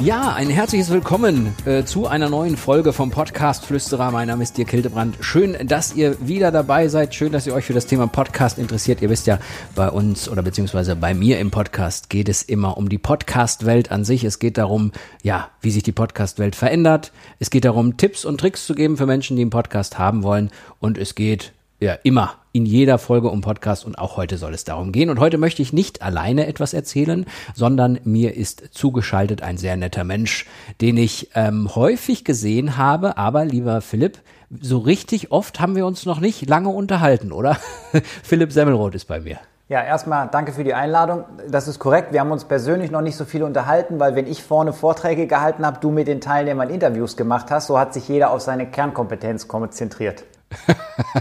[0.00, 4.10] Ja, ein herzliches Willkommen äh, zu einer neuen Folge vom Podcast Flüsterer.
[4.10, 5.16] Mein Name ist Dirk Hildebrand.
[5.20, 7.14] Schön, dass ihr wieder dabei seid.
[7.14, 9.00] Schön, dass ihr euch für das Thema Podcast interessiert.
[9.02, 9.38] Ihr wisst ja,
[9.74, 14.04] bei uns oder beziehungsweise bei mir im Podcast geht es immer um die Podcast-Welt an
[14.04, 14.24] sich.
[14.24, 14.90] Es geht darum,
[15.22, 17.12] ja, wie sich die Podcast-Welt verändert.
[17.38, 20.50] Es geht darum, Tipps und Tricks zu geben für Menschen, die einen Podcast haben wollen.
[20.80, 24.62] Und es geht ja immer in jeder Folge um Podcast und auch heute soll es
[24.62, 25.10] darum gehen.
[25.10, 30.04] Und heute möchte ich nicht alleine etwas erzählen, sondern mir ist zugeschaltet ein sehr netter
[30.04, 30.46] Mensch,
[30.80, 33.18] den ich ähm, häufig gesehen habe.
[33.18, 34.20] Aber lieber Philipp,
[34.60, 37.56] so richtig oft haben wir uns noch nicht lange unterhalten, oder?
[38.22, 39.38] Philipp Semmelroth ist bei mir.
[39.68, 41.24] Ja, erstmal danke für die Einladung.
[41.48, 42.12] Das ist korrekt.
[42.12, 45.66] Wir haben uns persönlich noch nicht so viel unterhalten, weil wenn ich vorne Vorträge gehalten
[45.66, 49.48] habe, du mit den Teilnehmern Interviews gemacht hast, so hat sich jeder auf seine Kernkompetenz
[49.48, 50.22] konzentriert.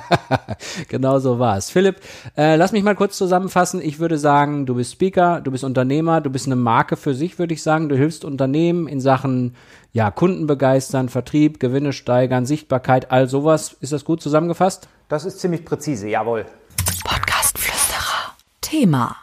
[0.89, 1.69] genau so war es.
[1.69, 2.01] Philipp,
[2.37, 3.81] äh, lass mich mal kurz zusammenfassen.
[3.81, 7.39] Ich würde sagen, du bist Speaker, du bist Unternehmer, du bist eine Marke für sich,
[7.39, 7.89] würde ich sagen.
[7.89, 9.55] Du hilfst Unternehmen in Sachen
[9.91, 13.75] ja, Kunden begeistern, Vertrieb, Gewinne steigern, Sichtbarkeit, all sowas.
[13.79, 14.87] Ist das gut zusammengefasst?
[15.07, 16.45] Das ist ziemlich präzise, jawohl.
[17.03, 18.33] Podcastflüsterer.
[18.61, 19.15] Thema.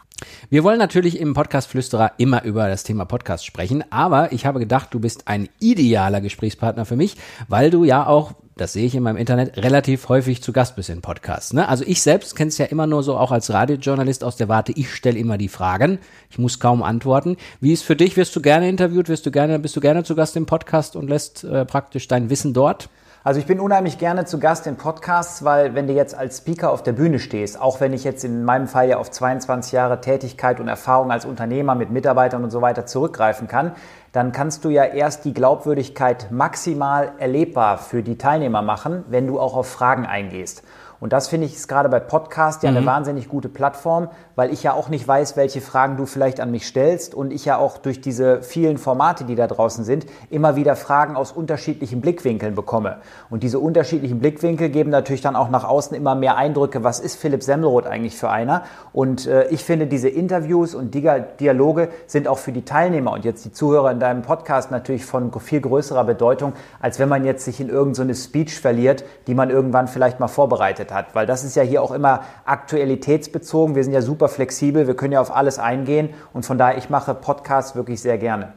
[0.49, 4.59] Wir wollen natürlich im Podcast Flüsterer immer über das Thema Podcast sprechen, aber ich habe
[4.59, 7.15] gedacht, du bist ein idealer Gesprächspartner für mich,
[7.47, 10.89] weil du ja auch das sehe ich in meinem Internet, relativ häufig zu Gast bist
[10.89, 11.53] in Podcasts.
[11.53, 11.67] Ne?
[11.67, 14.71] Also ich selbst kenne es ja immer nur so auch als Radiojournalist aus der Warte,
[14.73, 15.99] ich stelle immer die Fragen,
[16.29, 17.37] ich muss kaum antworten.
[17.59, 18.17] Wie ist für dich?
[18.17, 19.09] Wirst du gerne interviewt?
[19.09, 22.29] Wirst du gerne, bist du gerne zu Gast im Podcast und lässt äh, praktisch dein
[22.29, 22.89] Wissen dort?
[23.23, 26.71] Also ich bin unheimlich gerne zu Gast in Podcasts, weil wenn du jetzt als Speaker
[26.71, 30.01] auf der Bühne stehst, auch wenn ich jetzt in meinem Fall ja auf 22 Jahre
[30.01, 33.73] Tätigkeit und Erfahrung als Unternehmer mit Mitarbeitern und so weiter zurückgreifen kann,
[34.11, 39.39] dann kannst du ja erst die Glaubwürdigkeit maximal erlebbar für die Teilnehmer machen, wenn du
[39.39, 40.63] auch auf Fragen eingehst.
[41.01, 42.85] Und das finde ich ist gerade bei Podcast ja eine mhm.
[42.85, 46.67] wahnsinnig gute Plattform, weil ich ja auch nicht weiß, welche Fragen du vielleicht an mich
[46.67, 50.75] stellst und ich ja auch durch diese vielen Formate, die da draußen sind, immer wieder
[50.75, 52.97] Fragen aus unterschiedlichen Blickwinkeln bekomme.
[53.31, 57.15] Und diese unterschiedlichen Blickwinkel geben natürlich dann auch nach außen immer mehr Eindrücke, was ist
[57.15, 58.61] Philipp Semmelroth eigentlich für einer?
[58.93, 63.43] Und äh, ich finde, diese Interviews und Dialoge sind auch für die Teilnehmer und jetzt
[63.43, 67.59] die Zuhörer in deinem Podcast natürlich von viel größerer Bedeutung, als wenn man jetzt sich
[67.59, 71.13] in irgendeine so Speech verliert, die man irgendwann vielleicht mal vorbereitet hat.
[71.13, 73.75] Weil das ist ja hier auch immer aktualitätsbezogen.
[73.75, 76.89] Wir sind ja super flexibel, wir können ja auf alles eingehen und von daher, ich
[76.89, 78.53] mache Podcasts wirklich sehr gerne.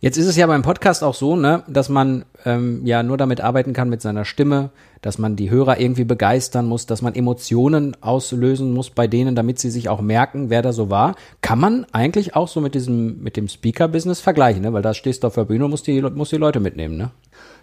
[0.00, 3.40] Jetzt ist es ja beim Podcast auch so, ne, dass man ähm, ja nur damit
[3.40, 7.96] arbeiten kann mit seiner Stimme, dass man die Hörer irgendwie begeistern muss, dass man Emotionen
[8.00, 11.14] auslösen muss bei denen, damit sie sich auch merken, wer da so war.
[11.40, 14.72] Kann man eigentlich auch so mit diesem mit dem Speaker-Business vergleichen, ne?
[14.72, 17.10] weil da stehst du auf der Bühne und musst die, musst die Leute mitnehmen, ne?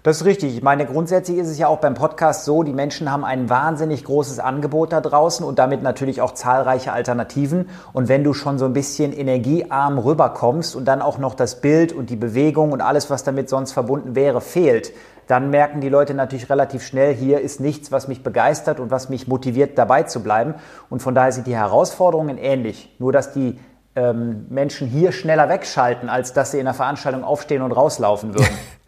[0.04, 0.56] Das ist richtig.
[0.56, 4.06] Ich meine, grundsätzlich ist es ja auch beim Podcast so, die Menschen haben ein wahnsinnig
[4.06, 7.68] großes Angebot da draußen und damit natürlich auch zahlreiche Alternativen.
[7.92, 11.92] Und wenn du schon so ein bisschen energiearm rüberkommst und dann auch noch das Bild
[11.92, 14.94] und die Bewegung und alles, was damit sonst verbunden wäre, fehlt,
[15.28, 19.10] dann merken die Leute natürlich relativ schnell, hier ist nichts, was mich begeistert und was
[19.10, 20.56] mich motiviert, dabei zu bleiben.
[20.90, 22.96] Und von daher sind die Herausforderungen ähnlich.
[23.00, 23.60] Nur, dass die
[23.96, 28.58] ähm, Menschen hier schneller wegschalten, als dass sie in der Veranstaltung aufstehen und rauslaufen würden.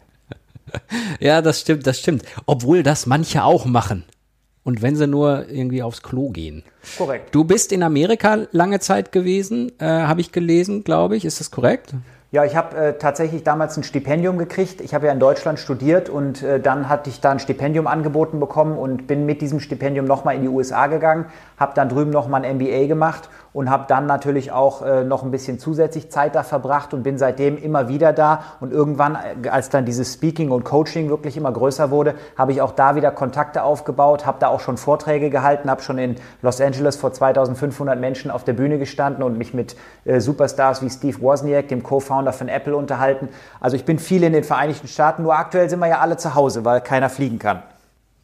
[1.20, 2.24] ja, das stimmt, das stimmt.
[2.46, 4.04] Obwohl das manche auch machen.
[4.64, 6.62] Und wenn sie nur irgendwie aufs Klo gehen.
[6.96, 7.34] Korrekt.
[7.34, 11.24] Du bist in Amerika lange Zeit gewesen, äh, habe ich gelesen, glaube ich.
[11.24, 11.94] Ist das korrekt?
[12.34, 14.80] Ja, ich habe äh, tatsächlich damals ein Stipendium gekriegt.
[14.80, 18.40] Ich habe ja in Deutschland studiert und äh, dann hatte ich da ein Stipendium angeboten
[18.40, 21.26] bekommen und bin mit diesem Stipendium nochmal in die USA gegangen,
[21.58, 25.30] habe dann drüben nochmal ein MBA gemacht und habe dann natürlich auch äh, noch ein
[25.30, 28.42] bisschen zusätzlich Zeit da verbracht und bin seitdem immer wieder da.
[28.60, 32.62] Und irgendwann, äh, als dann dieses Speaking und Coaching wirklich immer größer wurde, habe ich
[32.62, 36.62] auch da wieder Kontakte aufgebaut, habe da auch schon Vorträge gehalten, habe schon in Los
[36.62, 39.76] Angeles vor 2500 Menschen auf der Bühne gestanden und mich mit
[40.06, 43.28] äh, Superstars wie Steve Wozniak, dem Co-Founder Founder von Apple unterhalten.
[43.60, 46.34] Also ich bin viel in den Vereinigten Staaten, nur aktuell sind wir ja alle zu
[46.34, 47.62] Hause, weil keiner fliegen kann.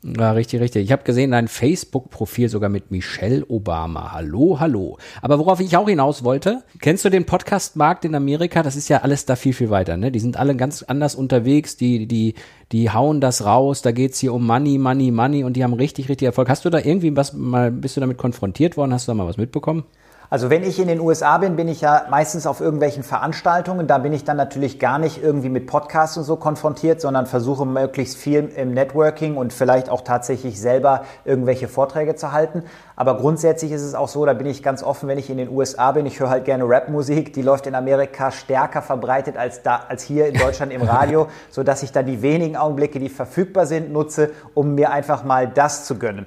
[0.04, 0.84] Ja, richtig, richtig.
[0.84, 4.12] Ich habe gesehen, dein Facebook-Profil sogar mit Michelle Obama.
[4.12, 4.96] Hallo, hallo.
[5.22, 8.62] Aber worauf ich auch hinaus wollte, kennst du den Podcast-Markt in Amerika?
[8.62, 9.96] Das ist ja alles da viel, viel weiter.
[9.96, 10.12] Ne?
[10.12, 12.34] Die sind alle ganz anders unterwegs, die, die,
[12.70, 16.08] die hauen das raus, da geht's hier um Money, Money, Money und die haben richtig,
[16.08, 16.48] richtig Erfolg.
[16.48, 18.94] Hast du da irgendwie was mal, bist du damit konfrontiert worden?
[18.94, 19.82] Hast du da mal was mitbekommen?
[20.30, 23.86] Also wenn ich in den USA bin, bin ich ja meistens auf irgendwelchen Veranstaltungen.
[23.86, 27.64] Da bin ich dann natürlich gar nicht irgendwie mit Podcasts und so konfrontiert, sondern versuche
[27.64, 32.64] möglichst viel im Networking und vielleicht auch tatsächlich selber irgendwelche Vorträge zu halten.
[32.94, 35.48] Aber grundsätzlich ist es auch so, da bin ich ganz offen, wenn ich in den
[35.48, 36.04] USA bin.
[36.04, 37.32] Ich höre halt gerne Rapmusik.
[37.32, 41.82] Die läuft in Amerika stärker verbreitet als, da, als hier in Deutschland im Radio, sodass
[41.82, 45.98] ich da die wenigen Augenblicke, die verfügbar sind, nutze, um mir einfach mal das zu
[45.98, 46.26] gönnen.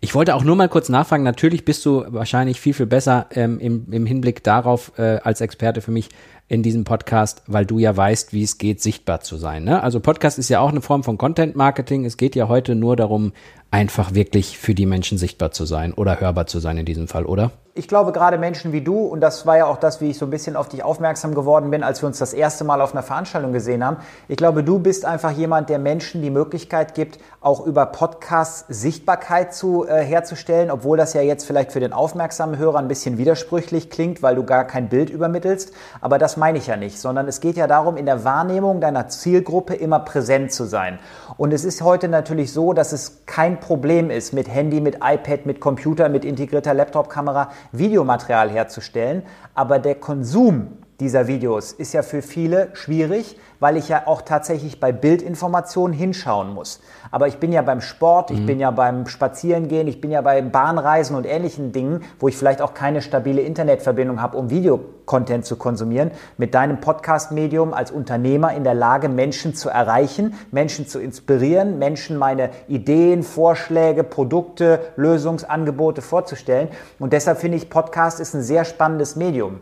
[0.00, 1.22] Ich wollte auch nur mal kurz nachfragen.
[1.22, 5.80] Natürlich bist du wahrscheinlich viel, viel besser ähm, im, im Hinblick darauf äh, als Experte
[5.80, 6.08] für mich
[6.52, 9.64] in diesem Podcast, weil du ja weißt, wie es geht, sichtbar zu sein.
[9.64, 9.82] Ne?
[9.82, 12.04] Also Podcast ist ja auch eine Form von Content Marketing.
[12.04, 13.32] Es geht ja heute nur darum,
[13.70, 17.24] einfach wirklich für die Menschen sichtbar zu sein oder hörbar zu sein in diesem Fall,
[17.24, 17.52] oder?
[17.74, 20.26] ich glaube, gerade Menschen wie du, und das war ja auch das, wie ich so
[20.26, 23.02] ein bisschen auf dich aufmerksam geworden bin, als wir uns das erste Mal auf einer
[23.02, 23.96] Veranstaltung gesehen haben.
[24.28, 29.54] Ich glaube, du bist einfach jemand, der Menschen die Möglichkeit gibt, auch über Podcasts Sichtbarkeit
[29.54, 33.88] zu, äh, herzustellen, obwohl das ja jetzt vielleicht für den aufmerksamen Hörer ein bisschen widersprüchlich
[33.88, 35.72] klingt, weil du gar kein Bild übermittelst.
[36.02, 39.06] Aber das meine ich ja nicht, sondern es geht ja darum, in der Wahrnehmung deiner
[39.06, 40.98] Zielgruppe immer präsent zu sein.
[41.36, 45.46] Und es ist heute natürlich so, dass es kein Problem ist, mit Handy, mit iPad,
[45.46, 49.22] mit Computer, mit integrierter Laptop-Kamera Videomaterial herzustellen.
[49.54, 54.78] Aber der Konsum dieser Videos ist ja für viele schwierig, weil ich ja auch tatsächlich
[54.78, 56.80] bei Bildinformationen hinschauen muss.
[57.10, 58.46] Aber ich bin ja beim Sport, ich mhm.
[58.46, 62.62] bin ja beim Spazierengehen, ich bin ja bei Bahnreisen und ähnlichen Dingen, wo ich vielleicht
[62.62, 68.62] auch keine stabile Internetverbindung habe, um Videocontent zu konsumieren, mit deinem Podcast-Medium als Unternehmer in
[68.62, 76.68] der Lage, Menschen zu erreichen, Menschen zu inspirieren, Menschen meine Ideen, Vorschläge, Produkte, Lösungsangebote vorzustellen.
[77.00, 79.58] Und deshalb finde ich, Podcast ist ein sehr spannendes Medium.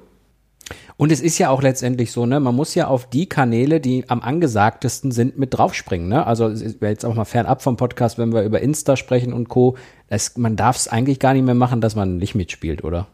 [1.00, 4.04] Und es ist ja auch letztendlich so, ne, man muss ja auf die Kanäle, die
[4.08, 6.26] am angesagtesten sind, mit draufspringen, ne?
[6.26, 9.78] Also jetzt auch mal fernab vom Podcast, wenn wir über Insta sprechen und Co.
[10.08, 13.06] Es, man darf es eigentlich gar nicht mehr machen, dass man nicht mitspielt, oder?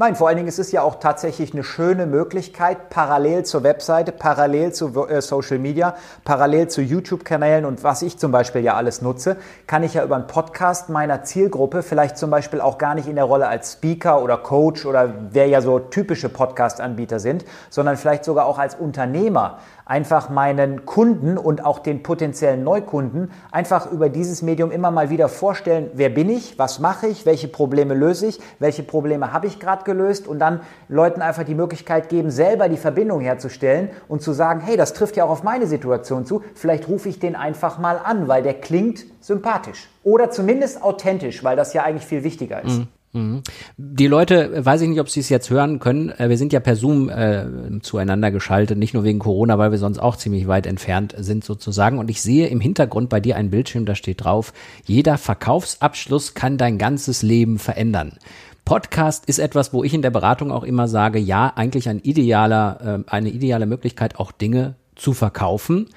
[0.00, 4.12] Nein, vor allen Dingen ist es ja auch tatsächlich eine schöne Möglichkeit, parallel zur Webseite,
[4.12, 9.02] parallel zu äh, Social Media, parallel zu YouTube-Kanälen und was ich zum Beispiel ja alles
[9.02, 13.08] nutze, kann ich ja über einen Podcast meiner Zielgruppe, vielleicht zum Beispiel auch gar nicht
[13.08, 17.96] in der Rolle als Speaker oder Coach oder wer ja so typische Podcast-Anbieter sind, sondern
[17.96, 24.10] vielleicht sogar auch als Unternehmer einfach meinen Kunden und auch den potenziellen Neukunden einfach über
[24.10, 28.26] dieses Medium immer mal wieder vorstellen, wer bin ich, was mache ich, welche Probleme löse
[28.26, 32.68] ich, welche Probleme habe ich gerade gelöst und dann Leuten einfach die Möglichkeit geben, selber
[32.68, 36.42] die Verbindung herzustellen und zu sagen, hey, das trifft ja auch auf meine Situation zu,
[36.54, 41.56] vielleicht rufe ich den einfach mal an, weil der klingt sympathisch oder zumindest authentisch, weil
[41.56, 42.80] das ja eigentlich viel wichtiger ist.
[42.80, 42.88] Mhm.
[43.12, 43.42] Mhm.
[43.76, 46.60] Die Leute, weiß ich nicht, ob sie es jetzt hören können, äh, wir sind ja
[46.60, 47.46] per Zoom äh,
[47.80, 51.98] zueinander geschaltet, nicht nur wegen Corona, weil wir sonst auch ziemlich weit entfernt sind sozusagen.
[51.98, 54.52] Und ich sehe im Hintergrund bei dir einen Bildschirm, da steht drauf,
[54.84, 58.12] jeder Verkaufsabschluss kann dein ganzes Leben verändern.
[58.64, 63.04] Podcast ist etwas, wo ich in der Beratung auch immer sage, ja, eigentlich ein idealer,
[63.06, 65.88] äh, eine ideale Möglichkeit, auch Dinge zu verkaufen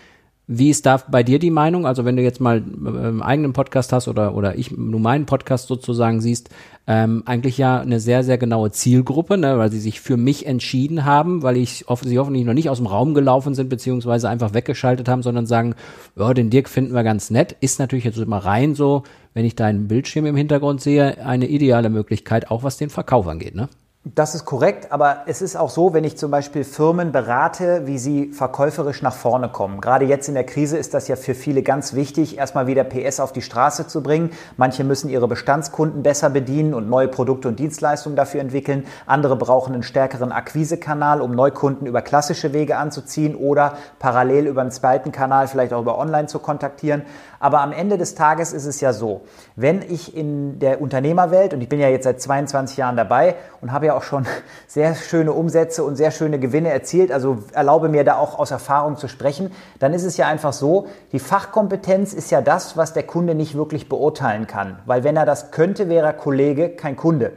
[0.53, 1.85] wie ist da bei dir die Meinung?
[1.85, 5.25] Also wenn du jetzt mal einen ähm, eigenen Podcast hast oder, oder ich nur meinen
[5.25, 6.49] Podcast sozusagen siehst,
[6.87, 11.05] ähm, eigentlich ja eine sehr, sehr genaue Zielgruppe, ne, weil sie sich für mich entschieden
[11.05, 14.53] haben, weil ich off sie hoffentlich noch nicht aus dem Raum gelaufen sind, beziehungsweise einfach
[14.53, 15.73] weggeschaltet haben, sondern sagen,
[16.17, 17.55] ja, den Dirk finden wir ganz nett.
[17.61, 21.89] Ist natürlich jetzt immer rein so, wenn ich deinen Bildschirm im Hintergrund sehe, eine ideale
[21.89, 23.69] Möglichkeit, auch was den Verkauf angeht, ne?
[24.03, 27.99] Das ist korrekt, aber es ist auch so, wenn ich zum Beispiel Firmen berate, wie
[27.99, 29.79] sie verkäuferisch nach vorne kommen.
[29.79, 33.19] Gerade jetzt in der Krise ist das ja für viele ganz wichtig, erstmal wieder PS
[33.19, 34.31] auf die Straße zu bringen.
[34.57, 38.87] Manche müssen ihre Bestandskunden besser bedienen und neue Produkte und Dienstleistungen dafür entwickeln.
[39.05, 44.71] Andere brauchen einen stärkeren Akquisekanal, um Neukunden über klassische Wege anzuziehen oder parallel über einen
[44.71, 47.03] zweiten Kanal, vielleicht auch über Online zu kontaktieren.
[47.39, 49.21] Aber am Ende des Tages ist es ja so,
[49.61, 53.71] wenn ich in der Unternehmerwelt, und ich bin ja jetzt seit 22 Jahren dabei und
[53.71, 54.25] habe ja auch schon
[54.67, 58.97] sehr schöne Umsätze und sehr schöne Gewinne erzielt, also erlaube mir da auch aus Erfahrung
[58.97, 63.03] zu sprechen, dann ist es ja einfach so, die Fachkompetenz ist ja das, was der
[63.03, 64.79] Kunde nicht wirklich beurteilen kann.
[64.85, 67.33] Weil wenn er das könnte, wäre er Kollege kein Kunde.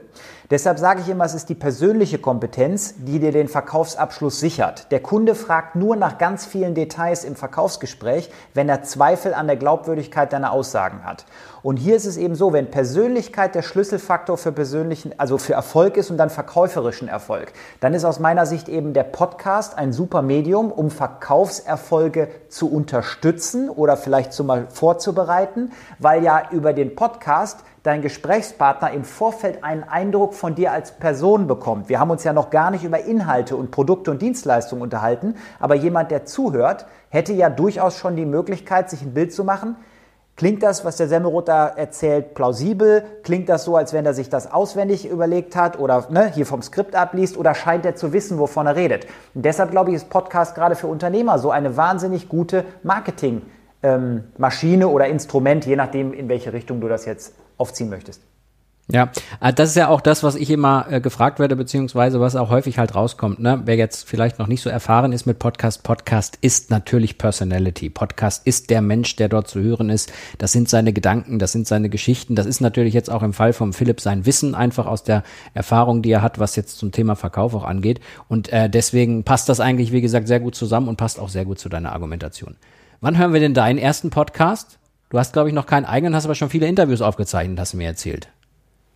[0.51, 4.91] Deshalb sage ich immer, es ist die persönliche Kompetenz, die dir den Verkaufsabschluss sichert.
[4.93, 9.57] Der Kunde fragt nur nach ganz vielen Details im Verkaufsgespräch, wenn er Zweifel an der
[9.57, 11.25] Glaubwürdigkeit deiner Aussagen hat.
[11.63, 15.97] Und hier ist es eben so, wenn Persönlichkeit der Schlüsselfaktor für persönlichen, also für Erfolg
[15.97, 20.21] ist und dann verkäuferischen Erfolg, dann ist aus meiner Sicht eben der Podcast ein super
[20.21, 28.01] Medium, um Verkaufserfolge zu unterstützen oder vielleicht zumal vorzubereiten, weil ja über den Podcast dein
[28.01, 31.91] Gesprächspartner im Vorfeld einen Eindruck von dir als Person bekommt.
[31.91, 35.75] Wir haben uns ja noch gar nicht über Inhalte und Produkte und Dienstleistungen unterhalten, aber
[35.75, 39.77] jemand, der zuhört, hätte ja durchaus schon die Möglichkeit, sich ein Bild zu machen,
[40.37, 43.05] Klingt das, was der Semmelroth da erzählt, plausibel?
[43.23, 46.61] Klingt das so, als wenn er sich das auswendig überlegt hat oder ne, hier vom
[46.61, 47.37] Skript abliest?
[47.37, 49.07] Oder scheint er zu wissen, wovon er redet?
[49.35, 54.91] Und deshalb glaube ich, ist Podcast gerade für Unternehmer so eine wahnsinnig gute Marketingmaschine ähm,
[54.91, 58.21] oder Instrument, je nachdem, in welche Richtung du das jetzt aufziehen möchtest.
[58.93, 62.37] Ja, äh, das ist ja auch das, was ich immer äh, gefragt werde, beziehungsweise was
[62.37, 63.41] auch häufig halt rauskommt.
[63.41, 63.63] Ne?
[63.65, 67.89] Wer jetzt vielleicht noch nicht so erfahren ist mit Podcast, Podcast ist natürlich Personality.
[67.89, 70.13] Podcast ist der Mensch, der dort zu hören ist.
[70.37, 72.35] Das sind seine Gedanken, das sind seine Geschichten.
[72.35, 75.23] Das ist natürlich jetzt auch im Fall von Philipp sein Wissen einfach aus der
[75.55, 78.01] Erfahrung, die er hat, was jetzt zum Thema Verkauf auch angeht.
[78.29, 81.47] Und äh, deswegen passt das eigentlich, wie gesagt, sehr gut zusammen und passt auch sehr
[81.47, 82.57] gut zu deiner Argumentation.
[83.01, 84.79] Wann hören wir denn deinen ersten Podcast?
[85.15, 87.77] Du hast, glaube ich, noch keinen eigenen, hast aber schon viele Interviews aufgezeichnet, hast du
[87.77, 88.27] mir erzählt.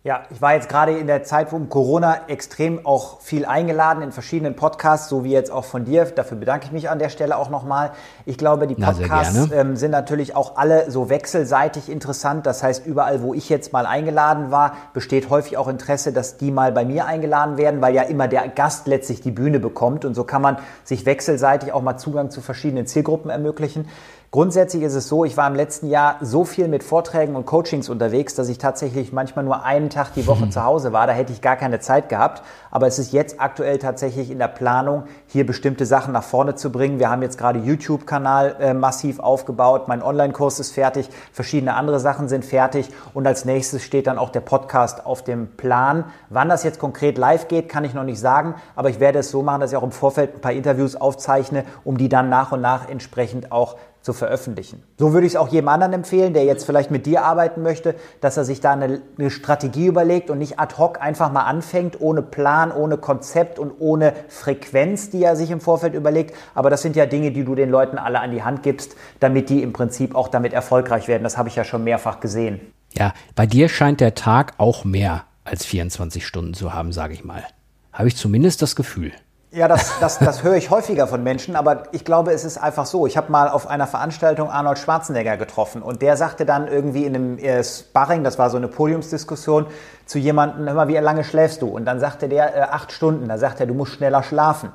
[0.05, 4.13] Ja, ich war jetzt gerade in der Zeit um Corona extrem auch viel eingeladen in
[4.13, 6.05] verschiedenen Podcasts, so wie jetzt auch von dir.
[6.05, 7.91] Dafür bedanke ich mich an der Stelle auch nochmal.
[8.25, 12.45] Ich glaube, die Podcasts ähm, sind natürlich auch alle so wechselseitig interessant.
[12.45, 16.51] Das heißt, überall, wo ich jetzt mal eingeladen war, besteht häufig auch Interesse, dass die
[16.51, 20.05] mal bei mir eingeladen werden, weil ja immer der Gast letztlich die Bühne bekommt.
[20.05, 23.85] Und so kann man sich wechselseitig auch mal Zugang zu verschiedenen Zielgruppen ermöglichen.
[24.31, 27.89] Grundsätzlich ist es so, ich war im letzten Jahr so viel mit Vorträgen und Coachings
[27.89, 30.51] unterwegs, dass ich tatsächlich manchmal nur einen Tag die Woche mhm.
[30.51, 31.07] zu Hause war.
[31.07, 32.43] Da hätte ich gar keine Zeit gehabt.
[32.71, 36.71] Aber es ist jetzt aktuell tatsächlich in der Planung, hier bestimmte Sachen nach vorne zu
[36.71, 36.99] bringen.
[36.99, 39.87] Wir haben jetzt gerade YouTube-Kanal äh, massiv aufgebaut.
[39.87, 41.09] Mein Online-Kurs ist fertig.
[41.31, 42.89] Verschiedene andere Sachen sind fertig.
[43.13, 46.05] Und als nächstes steht dann auch der Podcast auf dem Plan.
[46.29, 48.55] Wann das jetzt konkret live geht, kann ich noch nicht sagen.
[48.75, 51.65] Aber ich werde es so machen, dass ich auch im Vorfeld ein paar Interviews aufzeichne,
[51.83, 54.83] um die dann nach und nach entsprechend auch zu veröffentlichen.
[54.97, 57.95] So würde ich es auch jedem anderen empfehlen, der jetzt vielleicht mit dir arbeiten möchte,
[58.21, 61.99] dass er sich da eine, eine, Strategie überlegt und nicht ad hoc einfach mal anfängt,
[61.99, 66.33] ohne Plan, ohne Konzept und ohne Frequenz, die er sich im Vorfeld überlegt.
[66.55, 69.49] Aber das sind ja Dinge, die du den Leuten alle an die Hand gibst, damit
[69.49, 71.23] die im Prinzip auch damit erfolgreich werden.
[71.23, 72.61] Das habe ich ja schon mehrfach gesehen.
[72.93, 77.23] Ja, bei dir scheint der Tag auch mehr als 24 Stunden zu haben, sage ich
[77.23, 77.43] mal.
[77.91, 79.11] Habe ich zumindest das Gefühl.
[79.51, 82.85] Ja, das, das, das höre ich häufiger von Menschen, aber ich glaube, es ist einfach
[82.85, 83.07] so.
[83.07, 87.15] Ich habe mal auf einer Veranstaltung Arnold Schwarzenegger getroffen und der sagte dann irgendwie in
[87.15, 89.65] einem äh, Sparring, das war so eine Podiumsdiskussion,
[90.05, 91.67] zu jemandem, hör mal, wie lange schläfst du?
[91.67, 93.27] Und dann sagte der äh, acht Stunden.
[93.27, 94.71] Da sagt er, du musst schneller schlafen.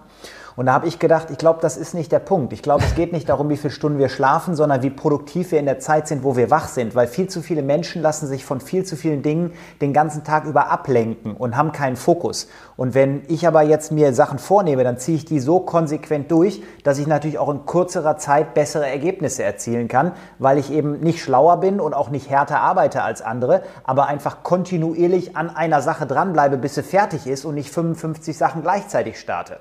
[0.56, 2.52] Und da habe ich gedacht, ich glaube, das ist nicht der Punkt.
[2.52, 5.58] Ich glaube, es geht nicht darum, wie viele Stunden wir schlafen, sondern wie produktiv wir
[5.58, 6.94] in der Zeit sind, wo wir wach sind.
[6.94, 10.44] Weil viel zu viele Menschen lassen sich von viel zu vielen Dingen den ganzen Tag
[10.44, 12.48] über ablenken und haben keinen Fokus.
[12.76, 16.62] Und wenn ich aber jetzt mir Sachen vornehme, dann ziehe ich die so konsequent durch,
[16.84, 21.20] dass ich natürlich auch in kürzerer Zeit bessere Ergebnisse erzielen kann, weil ich eben nicht
[21.20, 26.06] schlauer bin und auch nicht härter arbeite als andere, aber einfach kontinuierlich an einer Sache
[26.06, 29.58] dranbleibe, bis sie fertig ist und nicht 55 Sachen gleichzeitig starte.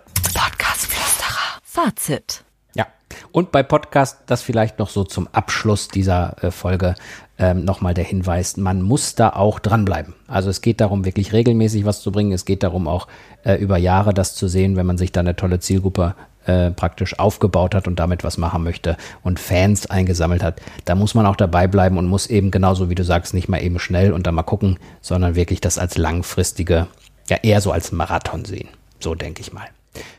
[1.74, 2.44] Fazit.
[2.76, 2.86] Ja,
[3.32, 6.94] und bei Podcast, das vielleicht noch so zum Abschluss dieser äh, Folge
[7.40, 10.14] ähm, nochmal der Hinweis, man muss da auch dranbleiben.
[10.28, 12.32] Also es geht darum, wirklich regelmäßig was zu bringen.
[12.32, 13.08] Es geht darum, auch
[13.44, 16.14] äh, über Jahre das zu sehen, wenn man sich da eine tolle Zielgruppe
[16.46, 21.16] äh, praktisch aufgebaut hat und damit was machen möchte und Fans eingesammelt hat, da muss
[21.16, 24.14] man auch dabei bleiben und muss eben genauso wie du sagst, nicht mal eben schnell
[24.14, 26.86] und dann mal gucken, sondern wirklich das als langfristige,
[27.30, 28.70] ja eher so als Marathon sehen.
[29.00, 29.66] So denke ich mal.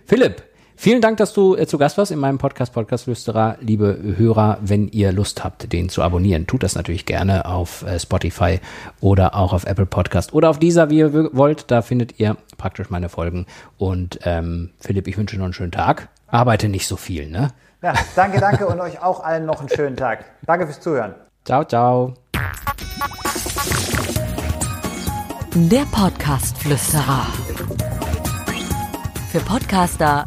[0.04, 0.42] Philipp,
[0.76, 3.56] Vielen Dank, dass du äh, zu Gast warst in meinem Podcast Podcast Flüsterer.
[3.60, 7.98] Liebe Hörer, wenn ihr Lust habt, den zu abonnieren, tut das natürlich gerne auf äh,
[7.98, 8.60] Spotify
[9.00, 11.70] oder auch auf Apple Podcast oder auf dieser, wie ihr wollt.
[11.70, 13.46] Da findet ihr praktisch meine Folgen.
[13.78, 16.08] Und ähm, Philipp, ich wünsche noch einen schönen Tag.
[16.26, 17.48] Arbeite nicht so viel, ne?
[17.82, 20.24] Ja, danke, danke und euch auch allen noch einen schönen Tag.
[20.46, 21.14] Danke fürs Zuhören.
[21.44, 22.14] Ciao, ciao.
[25.54, 27.26] Der Podcast Flüsterer.
[29.30, 30.26] Für Podcaster,